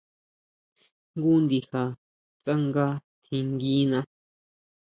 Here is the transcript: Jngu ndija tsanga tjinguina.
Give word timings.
Jngu 1.13 1.31
ndija 1.43 1.83
tsanga 2.43 2.85
tjinguina. 3.23 3.99